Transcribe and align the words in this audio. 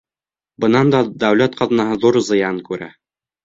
Бынан 0.65 0.89
да 0.95 1.03
дәүләт 1.25 1.59
ҡаҙнаһы 1.61 2.01
ҙур 2.07 2.21
зыян 2.33 2.61
күрә. 2.73 2.93